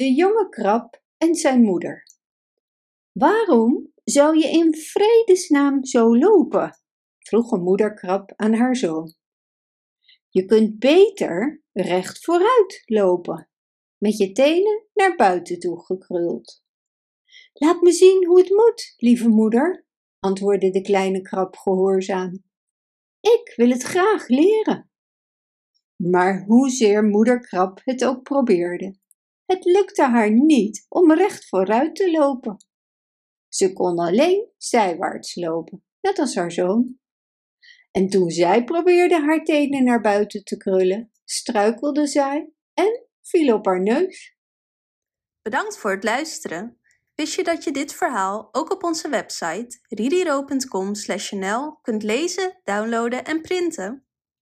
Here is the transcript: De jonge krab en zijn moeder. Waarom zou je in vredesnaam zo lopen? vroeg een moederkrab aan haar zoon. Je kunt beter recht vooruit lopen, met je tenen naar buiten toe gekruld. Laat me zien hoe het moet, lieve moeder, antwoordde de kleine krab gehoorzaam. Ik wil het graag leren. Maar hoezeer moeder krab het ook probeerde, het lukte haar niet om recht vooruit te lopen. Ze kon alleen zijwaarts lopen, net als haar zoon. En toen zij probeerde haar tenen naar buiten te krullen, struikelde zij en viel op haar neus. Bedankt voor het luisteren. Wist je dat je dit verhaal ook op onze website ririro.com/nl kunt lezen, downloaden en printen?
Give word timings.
De 0.00 0.12
jonge 0.12 0.48
krab 0.48 1.02
en 1.16 1.34
zijn 1.34 1.62
moeder. 1.62 2.06
Waarom 3.12 3.92
zou 4.04 4.38
je 4.38 4.48
in 4.48 4.74
vredesnaam 4.74 5.84
zo 5.84 6.16
lopen? 6.16 6.80
vroeg 7.18 7.52
een 7.52 7.62
moederkrab 7.62 8.32
aan 8.36 8.54
haar 8.54 8.76
zoon. 8.76 9.14
Je 10.28 10.44
kunt 10.44 10.78
beter 10.78 11.62
recht 11.72 12.24
vooruit 12.24 12.82
lopen, 12.84 13.50
met 13.98 14.16
je 14.16 14.32
tenen 14.32 14.86
naar 14.92 15.16
buiten 15.16 15.58
toe 15.58 15.84
gekruld. 15.84 16.62
Laat 17.52 17.80
me 17.80 17.92
zien 17.92 18.26
hoe 18.26 18.38
het 18.38 18.50
moet, 18.50 18.94
lieve 18.96 19.28
moeder, 19.28 19.86
antwoordde 20.18 20.70
de 20.70 20.80
kleine 20.80 21.20
krab 21.20 21.56
gehoorzaam. 21.56 22.44
Ik 23.20 23.52
wil 23.56 23.70
het 23.70 23.82
graag 23.82 24.28
leren. 24.28 24.90
Maar 25.96 26.44
hoezeer 26.44 27.04
moeder 27.04 27.40
krab 27.40 27.80
het 27.84 28.04
ook 28.04 28.22
probeerde, 28.22 28.98
het 29.50 29.64
lukte 29.64 30.02
haar 30.02 30.30
niet 30.30 30.86
om 30.88 31.12
recht 31.12 31.48
vooruit 31.48 31.96
te 31.96 32.10
lopen. 32.10 32.56
Ze 33.48 33.72
kon 33.72 33.98
alleen 33.98 34.48
zijwaarts 34.56 35.34
lopen, 35.34 35.84
net 36.00 36.18
als 36.18 36.34
haar 36.34 36.52
zoon. 36.52 36.98
En 37.90 38.08
toen 38.08 38.30
zij 38.30 38.64
probeerde 38.64 39.20
haar 39.20 39.44
tenen 39.44 39.84
naar 39.84 40.00
buiten 40.00 40.44
te 40.44 40.56
krullen, 40.56 41.12
struikelde 41.24 42.06
zij 42.06 42.50
en 42.74 43.06
viel 43.22 43.54
op 43.54 43.66
haar 43.66 43.82
neus. 43.82 44.36
Bedankt 45.42 45.78
voor 45.78 45.90
het 45.90 46.04
luisteren. 46.04 46.78
Wist 47.14 47.34
je 47.34 47.44
dat 47.44 47.64
je 47.64 47.70
dit 47.70 47.94
verhaal 47.94 48.48
ook 48.52 48.70
op 48.70 48.84
onze 48.84 49.08
website 49.08 49.78
ririro.com/nl 49.88 51.78
kunt 51.82 52.02
lezen, 52.02 52.60
downloaden 52.64 53.24
en 53.24 53.40
printen? 53.40 54.09